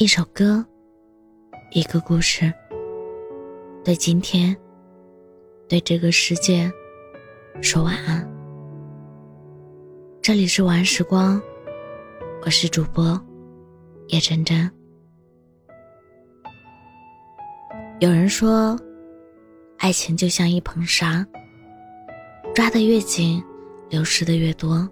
[0.00, 0.64] 一首歌，
[1.72, 2.50] 一个故事，
[3.84, 4.56] 对今天，
[5.68, 6.72] 对这个世界，
[7.60, 8.26] 说晚安。
[10.22, 11.38] 这里是晚安时光，
[12.46, 13.22] 我是主播
[14.08, 14.70] 叶真真。
[17.98, 18.74] 有人说，
[19.76, 21.26] 爱情就像一捧沙，
[22.54, 23.44] 抓得越紧，
[23.90, 24.88] 流失的越多。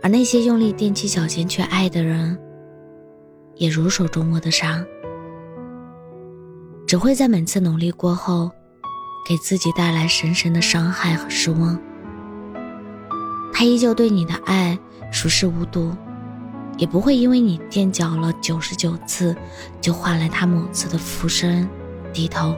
[0.00, 2.40] 而那些用力踮起脚尖去爱的人，
[3.58, 4.84] 也如手中握的沙，
[6.86, 8.50] 只会在每次努力过后，
[9.28, 11.78] 给自己带来深深的伤害和失望。
[13.52, 14.78] 他依旧对你的爱
[15.10, 15.92] 熟视无睹，
[16.76, 19.36] 也不会因为你垫脚了九十九次，
[19.80, 21.68] 就换来他某次的俯身
[22.12, 22.54] 低头。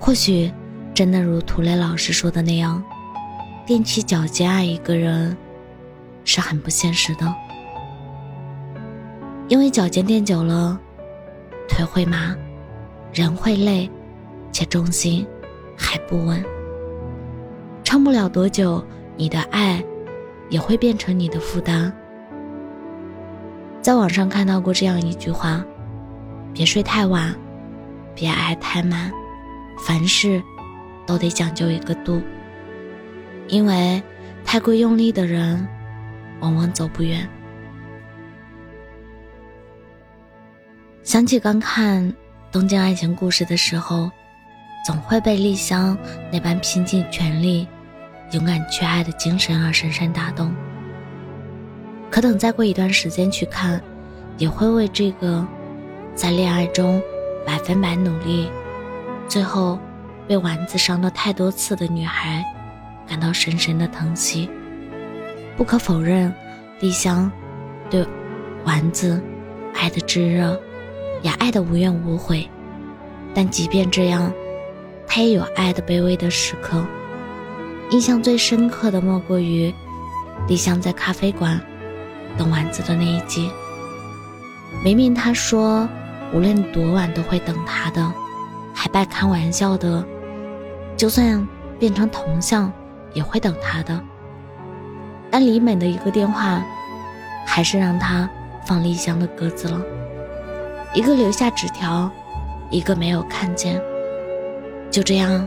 [0.00, 0.52] 或许，
[0.92, 2.82] 真的如涂磊老师说的那样，
[3.66, 5.36] 踮起脚尖爱一个人。
[6.22, 7.34] 是很不现实的，
[9.50, 10.78] 因为脚尖垫久了，
[11.68, 12.36] 腿会麻，
[13.12, 13.90] 人会累，
[14.52, 15.26] 且重心
[15.76, 16.40] 还不稳，
[17.82, 18.80] 撑不了多久，
[19.16, 19.84] 你的爱
[20.50, 21.92] 也会变成你的负担。
[23.82, 25.64] 在网上看到过这样一句话：
[26.54, 27.34] 别睡太晚，
[28.14, 29.10] 别爱太满，
[29.84, 30.40] 凡事
[31.04, 32.22] 都得讲究一个度，
[33.48, 34.00] 因为
[34.44, 35.66] 太过用力的人。
[36.38, 37.28] 往往走不远。
[41.02, 42.02] 想起刚看
[42.52, 44.10] 《东京爱情故事》的时候，
[44.86, 45.96] 总会被丽香
[46.30, 47.66] 那般拼尽全力、
[48.32, 50.54] 勇敢去爱的精神而深深打动。
[52.10, 53.82] 可等再过一段时间去看，
[54.36, 55.44] 也会为这个
[56.14, 57.02] 在恋爱中
[57.46, 58.50] 百分百努力，
[59.26, 59.78] 最后
[60.28, 62.44] 被丸子伤了太多次的女孩，
[63.08, 64.50] 感到深深的疼惜。
[65.56, 66.32] 不可否认，
[66.80, 67.30] 丽香
[67.88, 68.06] 对
[68.64, 69.20] 丸子
[69.74, 70.60] 爱的炙热，
[71.22, 72.48] 也爱的无怨无悔。
[73.34, 74.32] 但即便这样，
[75.06, 76.84] 他也有爱的卑微的时刻。
[77.90, 79.72] 印象最深刻的莫过于
[80.48, 81.60] 丽香在咖啡馆
[82.38, 83.50] 等丸子的那一集。
[84.84, 85.88] 明明他说
[86.32, 88.12] 无论多晚都会等他的，
[88.72, 90.04] 还半开玩笑的，
[90.96, 91.46] 就算
[91.78, 92.72] 变成铜像
[93.12, 94.00] 也会等他的。
[95.30, 96.64] 但李美的一个电话，
[97.46, 98.28] 还是让他
[98.66, 99.80] 放丽香的鸽子了。
[100.94, 102.10] 一个留下纸条，
[102.70, 103.80] 一个没有看见。
[104.90, 105.46] 就这样，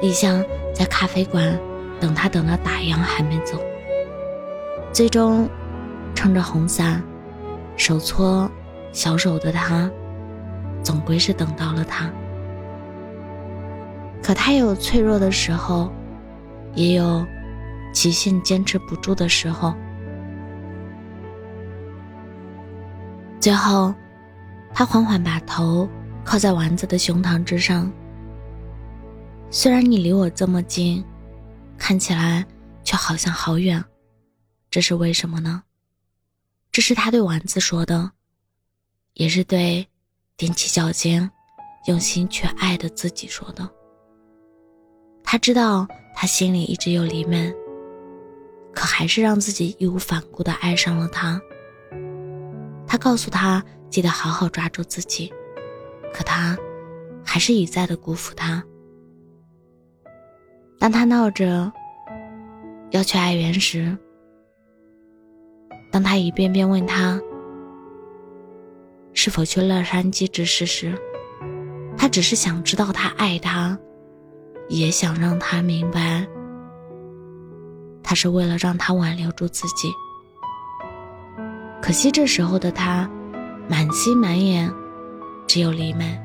[0.00, 0.44] 丽香
[0.74, 1.58] 在咖啡馆
[2.00, 3.58] 等他，等到打烊还没走。
[4.92, 5.48] 最终，
[6.14, 7.02] 撑着红伞，
[7.76, 8.50] 手搓
[8.92, 9.90] 小手的他，
[10.82, 12.10] 总归是等到了他。
[14.22, 15.90] 可他有脆弱的时候，
[16.74, 17.24] 也有。
[17.92, 19.74] 极限坚持不住的时候，
[23.38, 23.92] 最后，
[24.74, 25.88] 他缓缓把头
[26.24, 27.90] 靠在丸子的胸膛之上。
[29.50, 31.04] 虽然你离我这么近，
[31.76, 32.44] 看起来
[32.82, 33.84] 却好像好远，
[34.70, 35.62] 这是为什么呢？
[36.70, 38.10] 这是他对丸子说的，
[39.14, 39.86] 也是对
[40.38, 41.30] 踮起脚尖、
[41.86, 43.68] 用心去爱的自己说的。
[45.22, 47.52] 他知道，他心里一直有黎美。
[48.74, 51.38] 可还是让自己义无反顾的爱上了他。
[52.86, 55.30] 他告诉他记得好好抓住自己，
[56.14, 56.56] 可他
[57.22, 58.64] 还是一再的辜负他。
[60.78, 61.70] 当他闹着
[62.90, 63.94] 要去爱媛时，
[65.90, 67.20] 当他一遍遍问他
[69.12, 70.98] 是否去洛杉矶之事时，
[71.98, 73.78] 他只是想知道他爱他，
[74.70, 76.26] 也想让他明白。
[78.02, 79.92] 他是为了让他挽留住自己，
[81.82, 83.08] 可惜这时候的他，
[83.68, 84.72] 满心满眼
[85.46, 86.18] 只有黎美。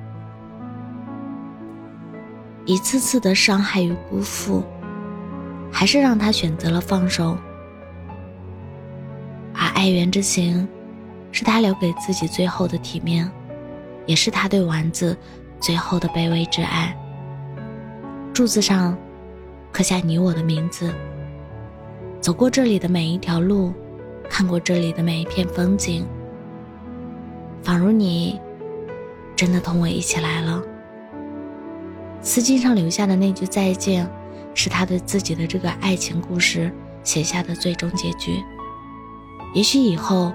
[2.66, 4.64] 一次次的伤害与辜负，
[5.72, 7.38] 还是让他选择了放手。
[9.54, 10.68] 而爱媛之情，
[11.32, 13.30] 是他留给自己最后的体面，
[14.06, 15.18] 也是他对丸子
[15.62, 16.94] 最后的卑微之爱。
[18.34, 18.98] 柱子上
[19.72, 20.94] 刻下你我的名字。
[22.20, 23.72] 走过这里的每一条路，
[24.30, 26.06] 看过这里的每一片风景，
[27.62, 28.40] 仿如你
[29.36, 30.62] 真的同我一起来了。
[32.22, 34.10] 丝巾上留下的那句再见，
[34.54, 36.72] 是他对自己的这个爱情故事
[37.04, 38.44] 写下的最终结局。
[39.54, 40.34] 也许以后，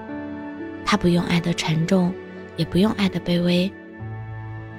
[0.85, 2.13] 他不用爱的沉重，
[2.55, 3.71] 也不用爱的卑微，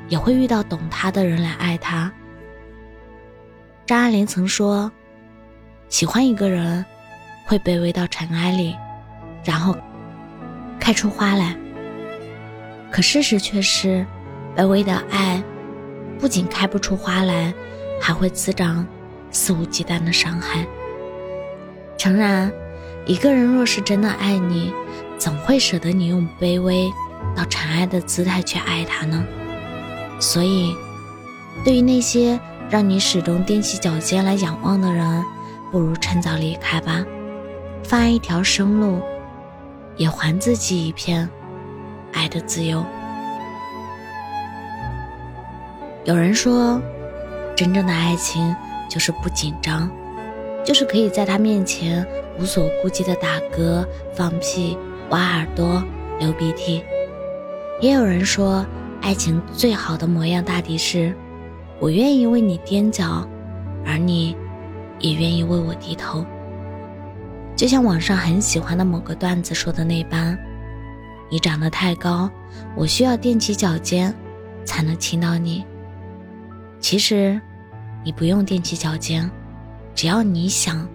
[0.09, 2.13] 也会遇到懂他的人来爱他。
[3.87, 4.91] 张爱玲曾说
[5.89, 6.85] ：“喜欢一个人。”
[7.47, 8.75] 会卑微到尘埃里，
[9.45, 9.77] 然后
[10.81, 11.55] 开出花来。
[12.91, 14.07] 可事实却是，
[14.57, 15.43] 卑微的爱
[16.19, 17.53] 不仅开不出花来，
[18.01, 18.87] 还会滋长
[19.31, 20.65] 肆无忌惮的伤害。
[21.99, 22.53] 诚然，
[23.07, 24.73] 一个人若是真的爱你，
[25.19, 26.91] 怎会舍得你用卑微
[27.35, 29.25] 到尘埃的姿态去爱他呢？
[30.21, 30.75] 所以，
[31.65, 32.39] 对于那些
[32.71, 35.25] 让你始终踮起脚尖来仰望的人，
[35.73, 37.05] 不如趁早离开吧，
[37.83, 39.01] 放一条生路，
[39.97, 41.29] 也还自己一片。
[42.15, 42.85] 爱的自由。
[46.05, 46.81] 有人说，
[47.57, 48.55] 真正的爱情
[48.89, 49.91] 就是不紧张，
[50.65, 52.07] 就是可以在他面前
[52.39, 54.79] 无所顾忌的打嗝、放屁、
[55.11, 55.83] 挖耳朵、
[56.19, 56.83] 流鼻涕。
[57.81, 58.65] 也有人说，
[59.01, 61.15] 爱情最好的模样大抵是，
[61.81, 63.27] 我愿意为你踮脚，
[63.87, 64.37] 而你
[65.01, 66.25] 也愿意为我低头。
[67.57, 70.39] 就像网上很喜欢的某个段子说的那般。
[71.31, 72.31] 你长得太高，
[72.77, 74.15] 我需要踮起脚尖
[74.65, 75.65] 才能亲到你。
[76.81, 77.41] 其实，
[78.05, 79.29] 你不用踮起脚尖，
[79.95, 80.87] 只要你想，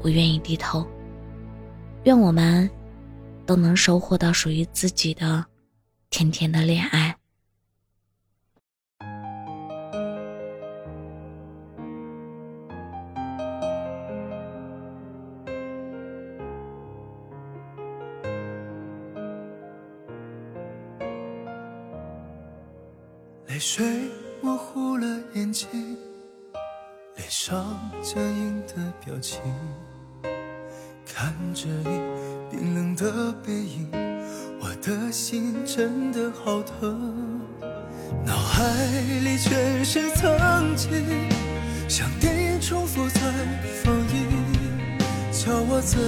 [0.00, 0.86] 我愿意低头。
[2.04, 2.70] 愿我们
[3.44, 5.44] 都能收获到属于自己的
[6.10, 7.17] 甜甜的恋爱。
[23.48, 23.82] 泪水
[24.42, 25.66] 模糊了眼睛，
[27.16, 29.40] 脸上僵硬的表情，
[31.06, 31.98] 看着你
[32.50, 33.90] 冰冷的背影，
[34.60, 37.40] 我的心真的好疼。
[38.22, 38.70] 脑海
[39.24, 40.90] 里全是曾经，
[41.88, 43.20] 像电影重复在
[43.82, 44.28] 放映，
[45.32, 45.98] 叫我怎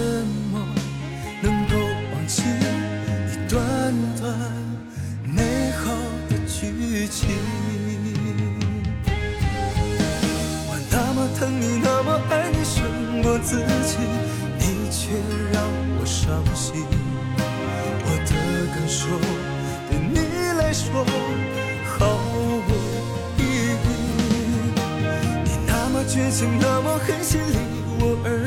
[7.10, 7.28] 情，
[10.68, 13.98] 我那么疼你，那么爱你，胜过自己，
[14.58, 15.10] 你却
[15.52, 15.60] 让
[15.98, 16.86] 我伤心。
[18.04, 18.30] 我的
[18.72, 19.08] 感受
[19.88, 20.14] 对你
[20.56, 21.04] 来说
[21.98, 21.98] 毫
[22.32, 22.62] 无
[23.36, 23.84] 意义。
[25.44, 27.40] 你那么绝情，那么狠心。
[27.40, 27.56] 离
[27.98, 28.39] 我而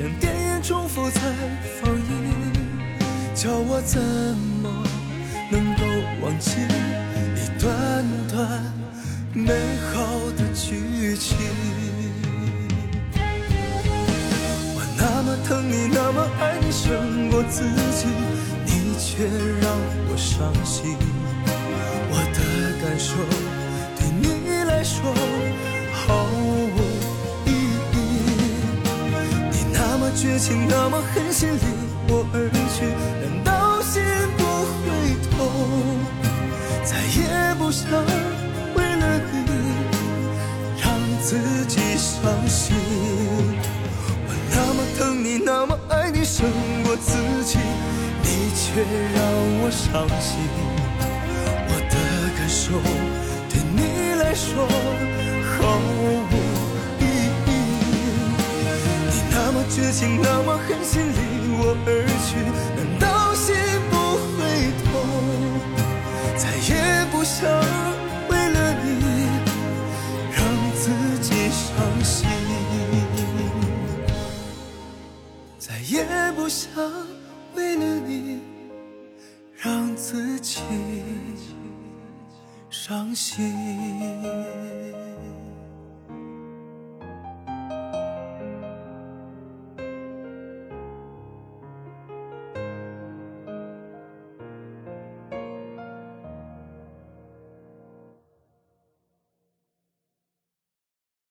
[0.00, 1.20] 像电影重复在
[1.78, 2.02] 放映，
[3.34, 4.82] 叫我怎么
[5.50, 5.82] 能够
[6.22, 6.52] 忘记
[7.36, 8.64] 一段段
[9.34, 9.52] 美
[9.92, 10.00] 好
[10.38, 11.36] 的剧情？
[14.72, 17.62] 我那么疼你，那么爱你，胜过自
[17.92, 18.06] 己，
[18.64, 19.26] 你却
[19.60, 19.70] 让
[20.08, 20.96] 我伤心。
[22.08, 22.40] 我的
[22.80, 23.12] 感受
[23.98, 25.12] 对你来说
[30.40, 31.60] 情那么狠心离
[32.08, 32.86] 我而去，
[33.20, 34.02] 难道心
[34.38, 34.42] 不
[34.80, 34.88] 回
[35.30, 35.36] 头，
[36.82, 37.84] 再也不想
[38.74, 39.36] 为了你
[40.80, 42.74] 让自己伤心？
[44.26, 46.48] 我那么疼你，那么爱你，胜
[46.84, 47.12] 过自
[47.44, 47.58] 己，
[48.22, 48.80] 你却
[49.14, 49.20] 让
[49.60, 50.40] 我伤心。
[51.68, 51.94] 我的
[52.38, 52.80] 感受
[53.50, 54.66] 对你来说
[55.58, 56.29] 毫无。
[59.72, 61.14] 绝情那么狠心离
[61.56, 61.88] 我而
[62.26, 62.36] 去，
[62.76, 63.54] 难道心
[63.88, 63.94] 不
[64.34, 64.36] 会
[64.82, 64.90] 痛，
[66.36, 66.70] 再也
[67.12, 67.48] 不想
[68.28, 68.86] 为了你
[70.34, 70.38] 让
[70.74, 70.82] 自
[71.20, 71.64] 己伤
[72.02, 72.26] 心，
[75.56, 76.68] 再也不想
[77.54, 78.40] 为了你
[79.56, 80.60] 让自己
[82.70, 83.54] 伤心。